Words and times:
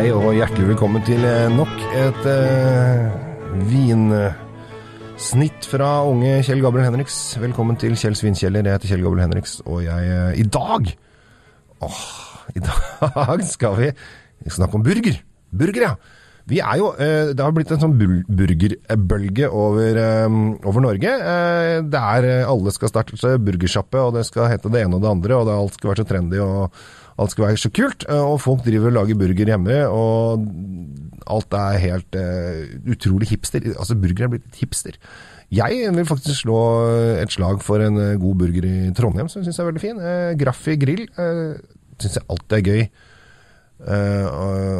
Hei 0.00 0.14
og 0.16 0.30
hjertelig 0.32 0.64
velkommen 0.70 1.02
til 1.04 1.20
eh, 1.28 1.50
nok 1.52 1.82
et 1.92 2.22
uh, 2.24 3.12
vinsnitt 3.68 5.66
fra 5.68 5.90
unge 6.08 6.38
Kjell 6.46 6.62
Gabriel 6.64 6.86
Henriks. 6.88 7.36
Velkommen 7.36 7.76
til 7.76 7.92
Kjell 8.00 8.16
Svinkjeller. 8.16 8.64
Jeg 8.64 8.78
heter 8.78 8.94
Kjell 8.94 9.04
Gabriel 9.04 9.26
Henriks, 9.26 9.58
og 9.68 9.82
jeg 9.84 10.00
uh, 10.08 10.32
I 10.40 10.46
dag 10.56 10.88
Åh, 11.84 12.00
i 12.56 12.62
dag 12.70 13.44
skal 13.44 13.76
vi 13.76 13.90
snakke 14.48 14.80
om 14.80 14.86
burger. 14.86 15.20
Burger, 15.52 15.84
ja. 15.90 15.92
Vi 16.48 16.64
er 16.64 16.80
jo, 16.80 16.96
uh, 16.96 17.36
Det 17.36 17.44
har 17.44 17.52
blitt 17.58 17.74
en 17.76 17.84
sånn 17.84 17.98
burgerbølge 18.00 19.52
over, 19.52 20.00
over 20.64 20.80
Norge. 20.86 21.12
det 21.92 22.00
er 22.16 22.48
Alle 22.48 22.72
skal 22.72 22.88
starte 22.88 23.36
burgersjappe, 23.36 24.00
og 24.00 24.16
det 24.16 24.24
skal 24.32 24.48
hete 24.48 24.72
det 24.72 24.80
ene 24.80 24.96
og 24.96 25.04
det 25.04 25.12
andre, 25.12 25.42
og 25.42 25.52
alt 25.58 25.76
skal 25.76 25.92
være 25.92 26.06
så 26.06 26.10
trendy. 26.14 26.40
og 26.40 26.72
alt 27.20 27.34
skal 27.34 27.48
være 27.48 27.60
så 27.60 27.70
kult. 27.74 28.06
Eh, 28.08 28.22
og 28.22 28.40
folk 28.42 28.64
driver 28.66 28.90
og 28.90 28.96
lager 28.98 29.18
burger 29.20 29.52
hjemme, 29.52 29.80
og 29.88 30.46
alt 31.30 31.54
er 31.54 31.82
helt 31.84 32.16
uh, 32.18 32.62
utrolig 32.90 33.28
hipster. 33.30 33.62
Altså, 33.76 33.94
burger 33.94 34.26
er 34.26 34.32
blitt 34.32 34.56
hipster. 34.58 34.96
Jeg 35.50 35.90
vil 35.94 36.06
faktisk 36.06 36.44
slå 36.44 36.56
et 37.18 37.32
slag 37.34 37.62
for 37.66 37.82
en 37.82 37.98
eh, 37.98 38.16
god 38.22 38.40
burger 38.42 38.66
i 38.66 38.90
Trondheim, 38.96 39.28
som 39.30 39.40
jeg 39.40 39.50
syns 39.50 39.60
er 39.62 39.70
veldig 39.70 39.82
fin. 39.82 40.00
Uh, 40.00 40.32
Graffi 40.40 40.76
grill 40.80 41.06
uh, 41.18 41.54
syns 42.00 42.18
jeg 42.18 42.26
alltid 42.30 42.58
er 42.58 42.66
gøy. 42.66 42.84
Uh, 43.80 44.26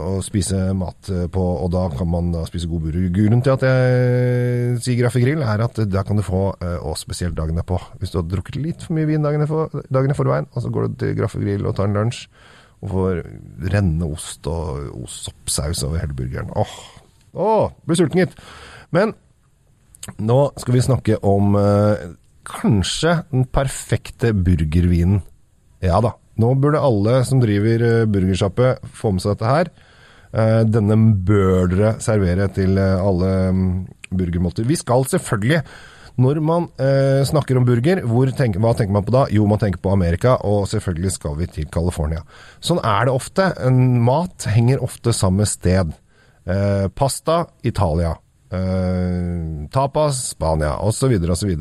å 0.05 0.17
spise 0.21 0.59
mat 0.77 1.09
på, 1.33 1.41
og 1.41 1.71
da 1.73 1.87
kan 1.95 2.09
man 2.13 2.27
da 2.35 2.43
spise 2.45 2.69
god 2.69 2.83
burger. 2.85 3.07
Grunnen 3.15 3.41
til 3.41 3.55
at 3.55 3.65
jeg 3.65 4.75
sier 4.85 4.99
Graffegrill, 4.99 5.41
er 5.41 5.65
at 5.65 5.81
da 5.89 6.03
kan 6.05 6.21
du 6.21 6.25
få, 6.27 6.51
uh, 6.61 6.77
og 6.85 6.99
spesielt 7.01 7.39
dagene 7.39 7.65
på 7.65 7.79
Hvis 7.97 8.13
du 8.13 8.19
har 8.21 8.29
drukket 8.29 8.61
litt 8.61 8.85
for 8.85 8.99
mye 8.99 9.09
vin 9.09 9.25
dagene, 9.25 9.49
for, 9.49 9.73
dagene 9.89 10.17
forveien, 10.19 10.51
og 10.53 10.67
så 10.67 10.73
går 10.75 10.91
du 10.91 11.01
til 11.01 11.17
Graffegrill 11.17 11.65
og 11.65 11.79
tar 11.79 11.89
en 11.89 11.97
lunsj, 11.97 12.27
og 12.85 12.93
får 12.93 13.25
rennende 13.73 14.13
ost 14.13 14.47
og 14.53 15.09
soppsaus 15.09 15.85
over 15.89 16.05
hele 16.05 16.17
burgeren. 16.17 16.53
Åh, 16.53 16.77
åh 17.41 17.73
blir 17.89 18.01
sulten, 18.03 18.21
gitt. 18.21 18.37
Men 18.93 19.17
nå 20.21 20.41
skal 20.61 20.77
vi 20.77 20.85
snakke 20.85 21.21
om 21.25 21.57
uh, 21.57 22.11
kanskje 22.49 23.23
den 23.33 23.49
perfekte 23.49 24.35
burgervinen. 24.37 25.23
Ja 25.85 26.05
da. 26.05 26.20
Nå 26.41 26.55
burde 26.61 26.81
alle 26.81 27.21
som 27.29 27.41
driver 27.43 27.85
eh, 27.85 28.09
burgersjappe 28.11 28.75
få 28.97 29.15
med 29.15 29.25
seg 29.25 29.37
dette 29.37 29.51
her. 29.51 29.71
Eh, 30.31 30.61
denne 30.69 30.99
bør 31.27 31.71
dere 31.73 31.95
servere 32.03 32.49
til 32.55 32.79
eh, 32.81 33.01
alle 33.01 33.33
mm, 33.57 33.73
burgermåltider. 34.11 34.69
Vi 34.71 34.79
skal 34.81 35.09
selvfølgelig 35.11 35.65
når 36.21 36.37
man 36.45 36.67
snakker 37.25 37.57
om 37.57 37.65
burger, 37.65 38.03
tenker, 38.37 38.61
hva 38.61 38.75
tenker 38.77 38.93
man 38.93 39.05
på 39.07 39.13
da? 39.15 39.23
Jo, 39.33 39.47
man 39.49 39.61
tenker 39.63 39.81
på 39.81 39.93
Amerika, 39.95 40.35
og 40.45 40.67
selvfølgelig 40.69 41.13
skal 41.15 41.37
vi 41.39 41.47
til 41.49 41.69
California. 41.73 42.19
Sånn 42.61 42.81
er 42.85 43.07
det 43.09 43.15
ofte. 43.15 43.47
Mat 44.05 44.45
henger 44.53 44.83
ofte 44.85 45.15
samme 45.17 45.47
sted. 45.49 45.95
Pasta 46.99 47.39
Italia. 47.65 48.11
Tapas 49.73 50.21
Spania, 50.35 50.75
osv., 50.85 51.15
osv. 51.25 51.55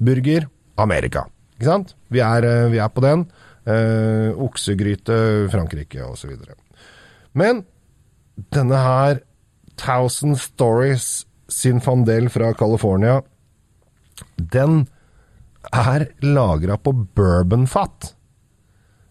Burger 0.00 0.48
Amerika. 0.82 1.28
Ikke 1.60 1.70
sant? 1.70 1.94
Vi 2.10 2.24
er, 2.24 2.48
vi 2.72 2.82
er 2.82 2.90
på 2.90 3.04
den. 3.06 3.28
Eh, 3.68 4.30
oksegryte, 4.40 5.48
Frankrike 5.52 6.04
osv. 6.06 6.32
Men 7.36 7.64
denne 8.54 8.78
her 8.80 9.20
Thousand 9.80 10.38
Stories 10.40 11.26
sin 11.48 11.80
Fandel 11.80 12.30
fra 12.32 12.54
California, 12.56 13.20
den 14.36 14.86
er 15.72 16.06
lagra 16.24 16.78
på 16.80 16.94
bourbonfat. 17.14 18.14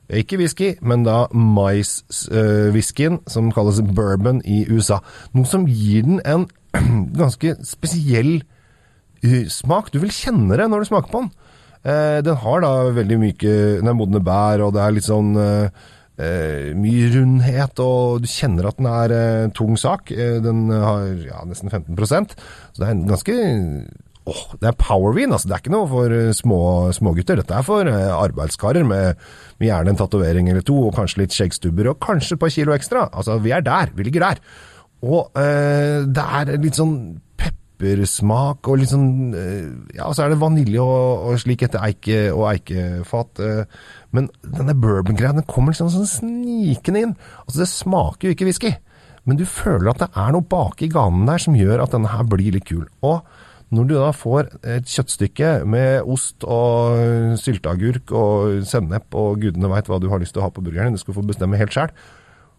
Ikke 0.10 0.40
whisky, 0.42 0.72
men 0.82 1.04
da 1.06 1.28
mais-whiskyen, 1.30 3.20
uh, 3.20 3.30
som 3.30 3.52
kalles 3.54 3.82
bourbon 3.86 4.42
i 4.42 4.64
USA. 4.72 4.98
Noe 5.38 5.46
som 5.46 5.68
gir 5.70 6.08
den 6.08 6.18
en 6.26 6.48
ganske 7.22 7.54
spesiell 7.68 8.40
uh, 9.22 9.46
smak. 9.46 9.94
Du 9.94 10.00
vil 10.02 10.14
kjenne 10.14 10.58
det 10.58 10.66
når 10.72 10.82
du 10.82 10.90
smaker 10.90 11.14
på 11.14 11.22
den. 11.22 11.30
Eh, 11.88 12.20
den 12.26 12.36
har 12.42 12.60
da 12.60 12.74
veldig 12.92 13.18
myke 13.22 13.52
Den 13.80 13.88
er 13.88 13.96
modne 13.96 14.20
bær, 14.24 14.66
og 14.66 14.74
det 14.76 14.84
er 14.84 14.96
litt 14.98 15.08
sånn 15.08 15.32
eh, 15.40 15.86
eh 16.20 16.76
mye 16.76 17.08
rundhet, 17.14 17.80
og 17.80 18.26
du 18.26 18.28
kjenner 18.28 18.68
at 18.68 18.82
den 18.82 18.90
er 18.92 19.16
eh, 19.16 19.52
tung 19.56 19.80
sak. 19.80 20.12
Eh, 20.12 20.42
den 20.44 20.68
har 20.74 21.08
ja, 21.24 21.40
nesten 21.48 21.72
15 21.72 21.96
så 21.96 22.82
det 22.82 22.88
er 22.88 22.92
en 22.92 23.06
ganske 23.08 23.36
åh, 24.30 24.42
det 24.60 24.68
er 24.70 24.76
powervin, 24.78 25.32
altså. 25.32 25.48
Det 25.48 25.56
er 25.56 25.64
ikke 25.64 25.76
noe 25.78 25.88
for 25.90 26.18
eh, 26.18 26.34
små 26.36 26.60
smågutter. 26.96 27.40
Dette 27.40 27.56
er 27.56 27.66
for 27.66 27.88
arbeidskarer 27.88 28.84
med, 28.84 29.24
med 29.58 29.72
gjerne 29.72 29.96
en 29.96 30.02
tatovering 30.04 30.52
eller 30.52 30.68
to, 30.68 30.76
og 30.90 31.00
kanskje 31.00 31.24
litt 31.24 31.38
skjeggstubber, 31.38 31.94
og 31.94 32.04
kanskje 32.04 32.36
et 32.36 32.44
par 32.44 32.54
kilo 32.58 32.76
ekstra. 32.76 33.08
Altså, 33.14 33.40
vi 33.40 33.56
er 33.56 33.64
der. 33.64 33.96
Vi 33.96 34.04
ligger 34.10 34.28
der. 34.28 34.44
Og 35.00 35.32
det 35.32 36.24
er 36.28 36.58
litt 36.60 36.76
sånn 36.76 37.22
peppersmak 37.80 38.68
og 38.68 38.82
litt 38.82 38.92
sånn 38.92 39.36
eh, 39.38 39.96
Ja, 39.98 40.10
så 40.12 40.26
er 40.26 40.34
det 40.34 40.42
vanilje 40.42 40.84
og, 40.84 41.26
og 41.30 41.42
slik 41.42 41.64
etter 41.66 41.84
eike 41.86 42.30
og 42.34 42.46
eikefat. 42.52 43.42
Eh, 43.44 43.82
men 44.16 44.30
denne 44.44 44.76
bourbon-greia 44.78 45.36
den 45.38 45.48
kommer 45.50 45.74
liksom 45.74 45.92
sånn 45.94 46.10
snikende 46.10 47.06
inn. 47.06 47.18
Altså, 47.46 47.64
det 47.64 47.70
smaker 47.72 48.30
jo 48.30 48.36
ikke 48.36 48.50
whisky, 48.50 48.74
men 49.24 49.40
du 49.40 49.46
føler 49.48 49.92
at 49.92 50.02
det 50.04 50.10
er 50.12 50.34
noe 50.36 50.46
baki 50.46 50.90
ganen 50.92 51.28
der 51.30 51.42
som 51.42 51.58
gjør 51.58 51.86
at 51.86 51.96
denne 51.96 52.12
her 52.12 52.28
blir 52.28 52.56
litt 52.56 52.68
kul. 52.70 52.86
Og 53.06 53.24
når 53.76 53.86
du 53.86 53.94
da 54.00 54.10
får 54.16 54.48
et 54.66 54.90
kjøttstykke 54.90 55.52
med 55.70 56.08
ost 56.10 56.42
og 56.42 57.38
sylteagurk 57.38 58.14
og 58.18 58.64
sennep 58.66 59.14
og 59.18 59.44
gudene 59.44 59.70
veit 59.70 59.92
hva 59.92 60.00
du 60.02 60.10
har 60.10 60.22
lyst 60.22 60.34
til 60.34 60.42
å 60.42 60.48
ha 60.48 60.54
på 60.54 60.64
burgeren, 60.66 60.98
du 60.98 61.02
skal 61.02 61.16
få 61.20 61.26
bestemme 61.28 61.60
helt 61.60 61.76
sjæl, 61.76 61.94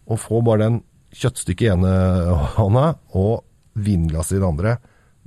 og 0.07 0.21
få 0.23 0.39
bare 0.45 0.63
den 0.63 0.79
kjøttstykket 1.11 1.67
i 1.67 1.73
ene 1.73 1.91
hånda 2.55 2.85
og 3.19 3.43
vinglasset 3.75 4.37
i 4.37 4.39
den 4.39 4.47
andre, 4.47 4.77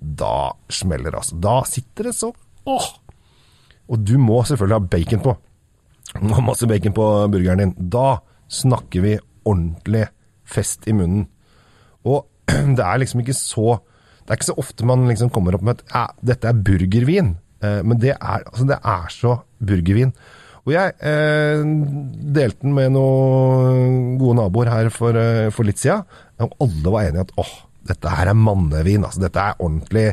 da 0.04 0.52
smeller 0.72 1.10
det, 1.12 1.20
altså. 1.20 1.38
Da 1.40 1.56
sitter 1.68 2.10
det 2.10 2.14
så 2.16 2.30
åh! 2.70 2.90
Og 3.92 4.00
du 4.00 4.16
må 4.20 4.40
selvfølgelig 4.48 4.78
ha 4.78 4.92
bacon 4.94 5.24
på. 5.24 5.34
Du 6.14 6.28
må 6.28 6.36
ha 6.38 6.44
masse 6.44 6.68
bacon 6.68 6.94
på 6.96 7.08
burgeren 7.32 7.60
din. 7.60 7.74
Da 7.92 8.18
snakker 8.52 9.04
vi 9.04 9.16
ordentlig 9.44 10.06
fest 10.48 10.88
i 10.88 10.94
munnen. 10.96 11.26
Og 12.08 12.24
det 12.76 12.84
er 12.84 13.00
liksom 13.00 13.22
ikke 13.24 13.36
så 13.36 13.78
Det 14.24 14.32
er 14.32 14.38
ikke 14.38 14.52
så 14.52 14.60
ofte 14.60 14.86
man 14.88 15.04
liksom 15.08 15.28
kommer 15.32 15.56
opp 15.56 15.64
med 15.64 15.82
at 15.82 15.90
ja, 15.92 16.04
dette 16.32 16.48
er 16.48 16.62
burgervin. 16.64 17.34
Eh, 17.60 17.82
men 17.84 18.00
det 18.00 18.14
er, 18.14 18.46
altså 18.48 18.64
det 18.70 18.78
er 18.80 19.10
så 19.12 19.34
burgervin. 19.60 20.14
Og 20.64 20.72
jeg 20.72 20.94
eh, 21.04 21.60
delte 22.32 22.64
den 22.64 22.72
med 22.72 22.94
noen 22.94 24.14
gode 24.20 24.38
naboer 24.38 24.70
her 24.72 24.88
for, 24.92 25.12
eh, 25.20 25.50
for 25.52 25.68
litt 25.68 25.82
siden, 25.82 26.06
og 26.40 26.56
alle 26.64 26.94
var 26.94 27.04
enige 27.04 27.20
i 27.20 27.26
at 27.26 27.34
åh, 27.42 27.52
dette 27.88 28.14
her 28.16 28.30
er 28.32 28.38
mannevin. 28.38 29.04
Altså, 29.06 29.22
dette 29.24 29.42
er 29.42 29.60
ordentlig, 29.60 30.06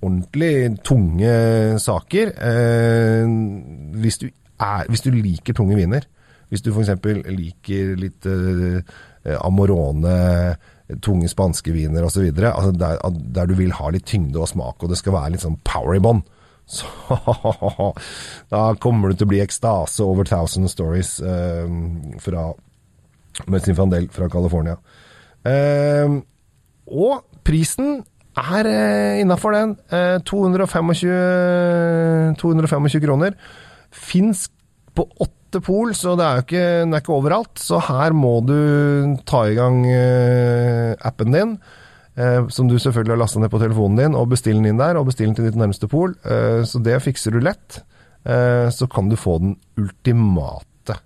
ordentlig 0.00 0.54
tunge 0.86 1.34
saker. 1.82 2.32
Eh, 2.50 3.36
hvis, 4.00 4.20
du 4.22 4.26
er, 4.30 4.88
hvis, 4.88 5.04
du 5.04 5.12
liker 5.14 5.56
tunge 5.56 5.78
viner, 5.78 6.06
hvis 6.50 6.64
du 6.66 6.72
f.eks. 6.72 6.92
liker 7.30 7.94
litt 8.00 8.26
eh, 8.26 8.98
Amorone, 9.38 10.18
tunge 11.04 11.28
spanske 11.30 11.72
viner 11.74 12.06
osv., 12.06 12.26
altså 12.34 12.72
der, 12.74 12.98
der 13.36 13.46
du 13.46 13.54
vil 13.58 13.74
ha 13.78 13.92
litt 13.94 14.08
tyngde 14.10 14.40
og 14.40 14.50
smak, 14.50 14.80
og 14.82 14.90
det 14.90 14.98
skal 14.98 15.14
være 15.14 15.36
litt 15.36 15.44
sånn 15.44 15.60
power 15.66 15.98
i 15.98 16.02
bånn, 16.02 16.24
så 16.70 16.86
da 18.52 18.60
kommer 18.78 19.10
du 19.10 19.18
til 19.18 19.26
å 19.26 19.30
bli 19.32 19.40
ekstase 19.42 20.04
over 20.06 20.28
Thousand 20.28 20.70
Stories 20.70 21.16
eh, 21.18 21.70
fra 22.22 22.50
med 23.50 23.76
fandel 23.76 24.08
fra 24.12 24.28
California. 24.28 24.76
Eh, 25.42 26.20
og 26.90 27.22
prisen 27.46 28.00
er 28.38 28.68
eh, 28.68 29.20
innafor 29.22 29.54
den. 29.56 29.74
Eh, 29.90 30.18
225, 30.26 32.36
225 32.40 33.02
kroner. 33.04 33.36
Finsk 33.90 34.52
på 34.94 35.06
åtte 35.22 35.60
pol, 35.64 35.92
så 35.98 36.14
det 36.18 36.26
er 36.26 36.38
jo 36.38 36.46
ikke, 36.46 36.64
den 36.84 36.94
er 36.94 37.02
ikke 37.02 37.16
overalt. 37.16 37.58
Så 37.58 37.80
her 37.88 38.14
må 38.16 38.36
du 38.46 38.56
ta 39.28 39.44
i 39.48 39.58
gang 39.58 39.82
eh, 39.90 40.94
appen 41.06 41.34
din. 41.34 41.56
Eh, 42.20 42.48
som 42.52 42.70
du 42.70 42.78
selvfølgelig 42.78 43.16
har 43.16 43.22
lasta 43.24 43.42
ned 43.42 43.52
på 43.52 43.62
telefonen 43.62 44.02
din, 44.02 44.18
og 44.18 44.30
bestille 44.32 44.62
den 44.62 44.72
inn 44.72 44.82
der. 44.82 45.00
Og 45.00 45.10
bestille 45.10 45.32
den 45.32 45.40
til 45.40 45.50
ditt 45.50 45.60
nærmeste 45.60 45.90
pol. 45.90 46.16
Så 46.66 46.82
det 46.84 47.00
fikser 47.04 47.34
du 47.34 47.42
lett. 47.44 47.82
Så 48.20 48.86
kan 48.92 49.08
du 49.08 49.16
få 49.16 49.38
den 49.40 49.54
ultimate 49.80 50.98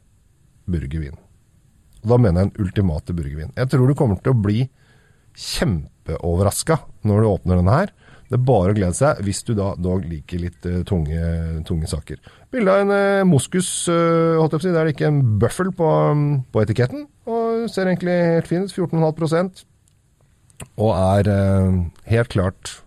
burgervinen. 0.66 1.20
Da 2.04 2.18
mener 2.18 2.42
jeg 2.42 2.50
den 2.50 2.66
ultimate 2.66 3.14
burgervin. 3.14 3.52
Jeg 3.54 3.70
tror 3.70 3.88
du 3.88 3.94
kommer 3.96 4.18
til 4.20 4.34
å 4.34 4.42
bli 4.42 4.64
kjempeoverraska 5.34 6.78
når 7.08 7.22
du 7.22 7.30
åpner 7.30 7.60
denne 7.60 7.76
her. 7.82 7.92
Det 8.30 8.38
er 8.38 8.46
bare 8.48 8.72
å 8.72 8.76
glede 8.76 8.96
seg, 8.96 9.20
hvis 9.26 9.42
du 9.46 9.52
da 9.54 9.74
dog 9.78 10.06
liker 10.08 10.40
litt 10.40 10.64
uh, 10.66 10.80
tunge, 10.88 11.20
tunge, 11.68 11.88
saker. 11.90 12.22
Bilde 12.54 12.72
av 12.72 12.82
en 12.82 12.92
uh, 12.94 13.26
moskus, 13.28 13.68
uh, 13.92 14.40
holdt 14.40 14.56
jeg 14.56 14.62
på 14.62 14.62
å 14.62 14.64
si. 14.64 14.72
Det 14.72 14.80
er 14.80 14.92
ikke 14.94 15.10
en 15.10 15.20
bøffel 15.42 15.70
på, 15.76 15.90
um, 16.10 16.24
på, 16.50 16.62
etiketten. 16.64 17.04
Og 17.28 17.68
ser 17.72 17.90
egentlig 17.90 18.16
helt 18.16 18.48
fin 18.48 18.64
ut. 18.64 18.72
14,5 18.72 19.62
Og 20.80 20.90
er 20.96 21.30
helt 22.10 22.32
klart 22.32 22.78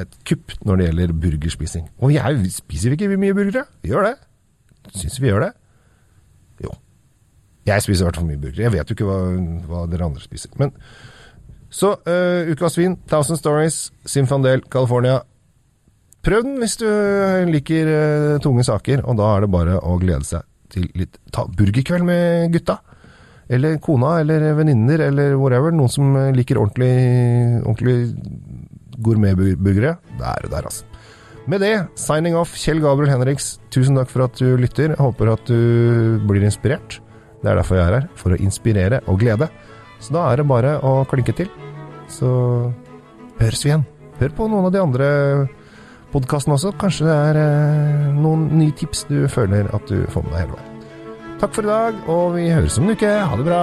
et 0.00 0.12
kupp 0.28 0.54
når 0.64 0.78
det 0.78 0.88
gjelder 0.88 1.14
burgerspising. 1.24 1.88
Og 2.00 2.12
jeg 2.14 2.52
spiser 2.54 2.94
ikke 2.94 3.08
mye 3.16 3.36
burgere? 3.36 3.66
Vi 3.82 3.92
gjør 3.92 4.10
det. 4.10 4.16
Syns 4.94 5.18
vi 5.20 5.30
gjør 5.30 5.46
det? 5.46 5.50
Jo. 6.64 6.74
Jeg 7.68 7.84
spiser 7.84 8.04
i 8.04 8.08
hvert 8.08 8.20
fall 8.20 8.28
mye 8.28 8.40
burgere. 8.40 8.66
Jeg 8.68 8.74
vet 8.76 8.90
jo 8.90 8.96
ikke 8.96 9.08
hva, 9.08 9.18
hva 9.68 9.86
dere 9.90 10.08
andre 10.08 10.24
spiser. 10.24 10.52
Men 10.60 10.74
så 11.70 11.94
uh, 11.94 12.50
ukas 12.50 12.78
vin, 12.78 12.96
Thousand 13.10 13.38
Stories, 13.38 13.90
Sinfandel, 14.08 14.64
California. 14.70 15.20
Prøv 16.20 16.44
den 16.44 16.58
hvis 16.60 16.76
du 16.80 16.88
liker 17.48 17.90
uh, 17.90 18.38
tunge 18.42 18.66
saker, 18.66 19.04
og 19.06 19.18
da 19.20 19.34
er 19.36 19.46
det 19.46 19.52
bare 19.54 19.78
å 19.78 19.96
glede 20.02 20.26
seg 20.26 20.46
til 20.70 20.86
litt 20.98 21.18
ta 21.34 21.46
burgerkveld 21.46 22.06
med 22.06 22.52
gutta. 22.54 22.80
Eller 23.50 23.80
kona, 23.82 24.20
eller 24.22 24.52
venninner, 24.58 25.02
eller 25.08 25.34
whatever. 25.38 25.74
Noen 25.74 25.90
som 25.90 26.14
liker 26.36 26.60
ordentlig, 26.60 26.92
ordentlig 27.64 27.96
gourmetburgere. 29.02 29.96
Det 30.20 30.28
er 30.30 30.46
det 30.46 30.52
der, 30.52 30.68
altså. 30.70 30.86
Med 31.50 31.64
det, 31.64 31.72
signing 31.98 32.36
off, 32.38 32.52
Kjell 32.54 32.78
Gabriel 32.84 33.10
Henriks. 33.10 33.56
Tusen 33.74 33.96
takk 33.98 34.10
for 34.12 34.28
at 34.28 34.38
du 34.38 34.54
lytter. 34.60 34.92
Jeg 34.92 35.00
håper 35.00 35.32
at 35.32 35.48
du 35.48 36.20
blir 36.28 36.44
inspirert. 36.46 37.00
Det 37.40 37.48
er 37.50 37.58
derfor 37.58 37.80
jeg 37.80 37.88
er 37.88 37.96
her. 37.96 38.08
For 38.20 38.36
å 38.36 38.38
inspirere 38.38 39.00
og 39.10 39.18
glede. 39.22 39.48
Så 40.00 40.14
da 40.16 40.26
er 40.30 40.40
det 40.40 40.48
bare 40.48 40.78
å 40.80 41.04
klinke 41.08 41.34
til. 41.36 41.48
Så 42.10 42.28
høres 43.40 43.64
vi 43.64 43.70
igjen. 43.70 43.86
Hør 44.20 44.32
på 44.36 44.48
noen 44.50 44.66
av 44.68 44.74
de 44.74 44.82
andre 44.82 45.08
podkastene 46.12 46.56
også. 46.56 46.72
Kanskje 46.80 47.06
det 47.08 47.16
er 47.28 47.36
eh, 47.40 48.10
noen 48.16 48.40
nye 48.58 48.74
tips 48.76 49.06
du 49.12 49.18
føler 49.32 49.70
at 49.76 49.84
du 49.88 49.98
får 50.12 50.22
med 50.26 50.32
deg 50.34 50.40
hele 50.44 50.54
veien. 50.56 50.68
Takk 51.40 51.52
for 51.56 51.64
i 51.64 51.70
dag, 51.70 51.94
og 52.12 52.24
vi 52.36 52.50
høres 52.52 52.78
om 52.80 52.84
en 52.84 52.94
uke. 52.96 53.08
Ha 53.08 53.34
det 53.40 53.46
bra. 53.48 53.62